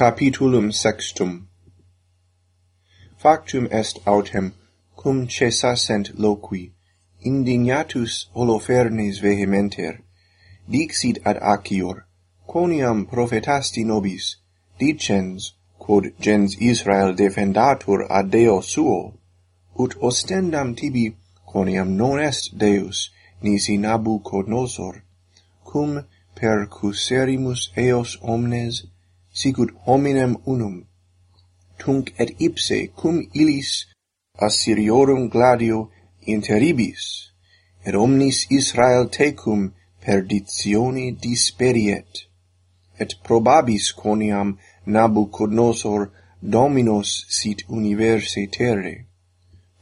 [0.00, 1.46] Capitulum sextum.
[3.18, 4.54] Factum est autem,
[4.96, 6.72] cum cessasent loqui,
[7.22, 9.98] indignatus holofernes vehementer,
[10.66, 12.06] dixit ad Achior,
[12.48, 14.36] quoniam profetasti nobis,
[14.78, 19.18] dicens, quod gens Israel defendatur ad Deo suo,
[19.78, 21.14] ut ostendam tibi,
[21.46, 23.10] quoniam non est Deus,
[23.42, 25.02] nisi Nabucodonosor,
[25.62, 28.86] cum percuserimus eos omnes
[29.32, 30.86] sicut hominem unum,
[31.78, 33.86] tunc et ipse cum illis
[34.40, 35.90] Assyriorum gladio
[36.26, 37.32] interibis,
[37.84, 42.26] et omnis Israel tecum perditione disperiet,
[42.98, 46.10] et probabis quoniam Nabucodonosor
[46.42, 49.06] dominos sit universe terre.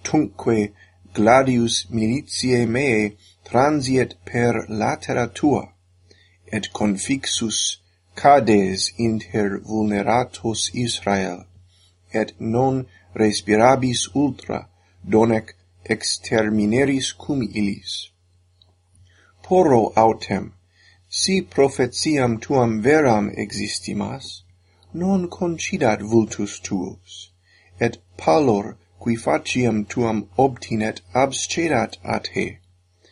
[0.02, 0.72] Tunque
[1.14, 5.64] gladius militiae mei transiet per latera tua,
[6.52, 7.78] et confixus
[8.20, 11.46] cades inter vulneratos Israel,
[12.12, 14.68] et non respirabis ultra,
[15.12, 15.54] donec
[15.94, 18.10] extermineris cum illis.
[19.42, 20.52] Poro autem,
[21.08, 24.42] si profetiam tuam veram existimas,
[24.92, 27.30] non concidat vultus tuus,
[27.80, 32.58] et pallor qui faciam tuam obtinet abscedat a te,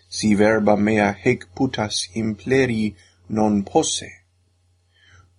[0.08, 2.94] si verba mea hec putas impleri
[3.28, 4.15] non posse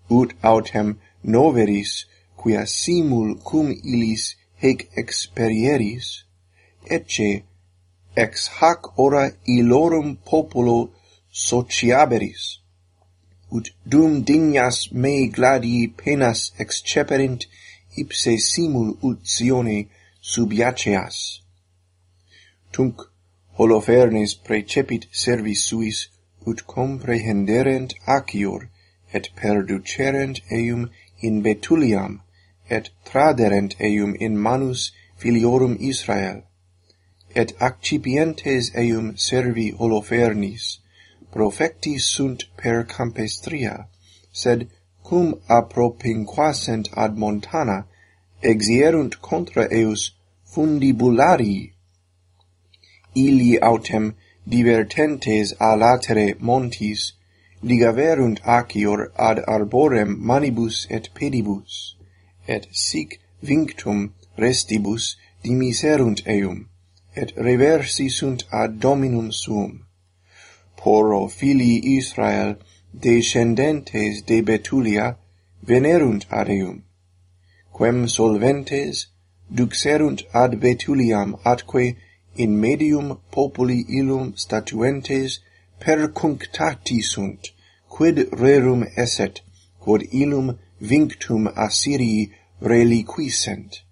[0.10, 2.06] ut autem noveris,
[2.38, 6.24] quia simul cum illis hec experieris,
[6.90, 7.44] ecce
[8.16, 10.78] ex hac ora illorum populo
[11.32, 12.44] sociaberis,
[13.52, 17.46] ut dum dignas mei gladii penas exceperint,
[18.02, 19.20] ipse simul ut
[20.22, 21.18] subiaceas.
[22.74, 22.96] Tunc
[23.58, 26.10] Holofernes precepit servis suis,
[26.46, 28.70] ut comprehenderent acior
[29.14, 30.90] et perducerent eum
[31.22, 32.22] in Betuliam,
[32.70, 36.44] et traderent eum in manus filiorum Israel,
[37.36, 40.80] et accipientes eum servi holofernis,
[41.32, 43.88] profecti sunt per campestria,
[44.32, 44.70] sed
[45.04, 47.86] cum apropinquasent ad montana,
[48.44, 50.12] exierunt contra eus
[50.46, 51.74] fundibulari.
[53.16, 54.16] Ili autem
[54.48, 57.14] divertentes a latere montis
[57.64, 61.96] ligaverunt acior ad arborem manibus et pedibus,
[62.48, 66.70] et sic vinctum restibus dimiserunt eum,
[67.16, 69.86] et reversi sunt ad dominum suum.
[70.76, 72.58] Poro filii Israel
[72.94, 75.18] descendentes de Betulia
[75.66, 76.84] venerunt ad eum,
[77.76, 79.08] quem solventes
[79.52, 81.96] duxerunt ad Betuliam atque
[82.36, 85.40] in medium populi illum statuentes
[85.80, 87.52] percunctati sunt,
[87.88, 89.42] quid rerum esset,
[89.80, 93.84] quod illum vinctum Assyrii reliquisent.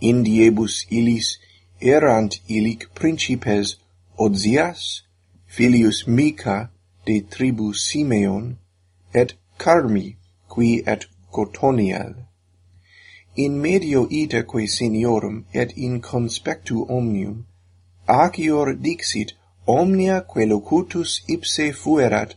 [0.00, 1.38] Indiebus illis
[1.80, 3.76] erant illic principes
[4.18, 5.02] Ozias,
[5.46, 6.70] filius Mica,
[7.06, 8.56] de tribu Simeon,
[9.12, 10.16] et Carmi,
[10.48, 12.14] qui et Cotoniel.
[13.36, 17.46] In medio itaque seniorum et in conspectu omnium,
[18.06, 19.34] acior dixit
[19.66, 22.34] omnia quae locutus ipse fuerat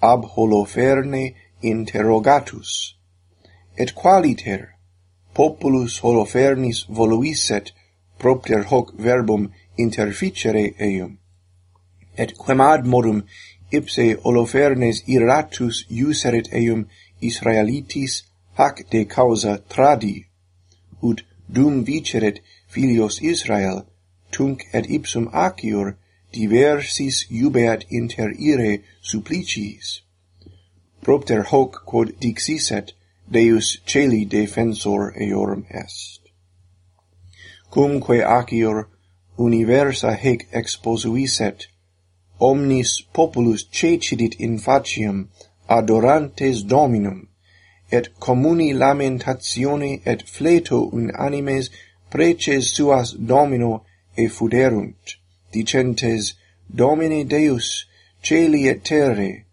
[0.00, 2.96] ab holoferne interrogatus.
[3.76, 4.60] Et qualiter
[5.34, 7.72] populus holofernis voluisset
[8.18, 11.20] propter hoc verbum interficere eum
[12.22, 13.18] et quem ad modum
[13.78, 15.76] ipse holofernes iratus
[16.08, 16.80] userit eum
[17.28, 18.14] israelitis
[18.58, 20.16] hac de causa tradi
[21.08, 21.18] ut
[21.56, 22.36] dum viceret
[22.74, 23.78] filios Israel
[24.34, 25.88] tunc et ipsum acior
[26.32, 30.00] diversis jubet inter ire supplicis.
[31.02, 32.92] Propter hoc quod dixiset,
[33.30, 36.20] Deus celi defensor eorum est.
[37.72, 38.88] Cumque acior
[39.38, 41.66] universa hec exposuiset,
[42.40, 45.28] omnis populus cecidit in faciam,
[45.68, 47.28] adorantes Dominum,
[47.90, 51.70] et communi lamentatione et fleto unanimes
[52.10, 53.84] preces suas Domino
[54.16, 55.19] effuderunt
[55.52, 56.34] dicentes
[56.68, 57.86] Domine Deus
[58.22, 59.44] celi et terre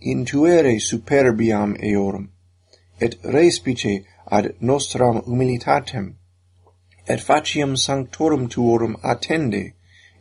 [0.00, 2.30] intuere superbiam eorum
[3.00, 6.06] et respice ad nostram humilitatem
[7.06, 9.64] et faciam sanctorum tuorum attende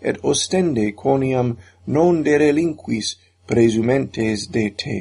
[0.02, 1.58] et ostende quoniam
[1.88, 3.16] non derelinquis
[3.48, 5.00] presumentes de te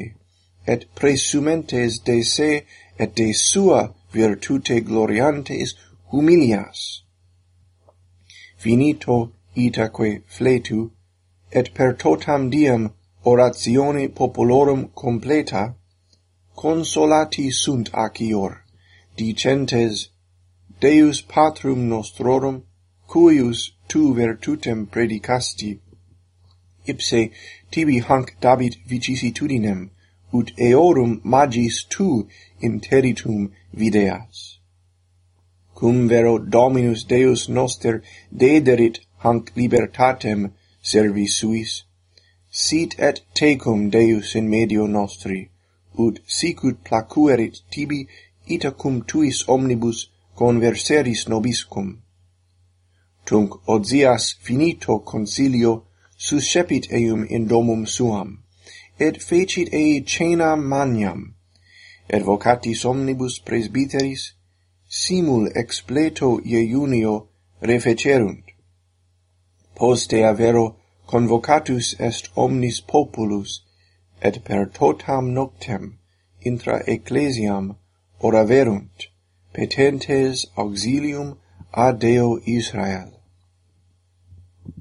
[0.67, 2.51] et presumentes de se
[2.97, 5.75] et de sua virtute gloriantes
[6.11, 7.03] humilias.
[8.57, 10.91] Finito itaque fletu,
[11.51, 12.91] et per totam diem
[13.25, 15.75] oratione populorum completa,
[16.55, 18.63] consolati sunt acior,
[19.15, 20.09] dicentes,
[20.79, 22.63] Deus Patrum nostrorum,
[23.07, 25.79] cuius tu virtutem predicasti,
[26.85, 27.31] ipse
[27.71, 29.89] tibi hanc dabit vicissitudinem,
[30.33, 32.27] ut eorum magis tu
[32.59, 34.59] in territum videas.
[35.73, 38.01] Cum vero Dominus Deus noster
[38.33, 40.41] dederit hanc libertatem
[40.91, 41.71] servi suis,
[42.51, 45.49] sit et tecum Deus in medio nostri,
[46.03, 48.01] ut sicut placuerit tibi
[48.55, 49.99] itacum tuis omnibus
[50.39, 51.89] converseris nobiscum.
[53.25, 55.73] Tunc odias finito consilio
[56.27, 58.29] suscepit eum in domum suam,
[58.99, 61.21] et fecit ei cena maniam,
[62.07, 64.33] et vocatis omnibus presbyteris
[64.87, 67.15] simul expleto iejunio
[67.61, 68.44] refecerunt
[69.75, 70.75] poste avero
[71.07, 73.61] convocatus est omnis populus,
[74.21, 75.97] et per totam noctem
[76.41, 77.75] intra ecclesiam
[78.21, 79.07] oraverunt,
[79.53, 81.37] petentes auxilium
[81.73, 83.11] a Deo Israel.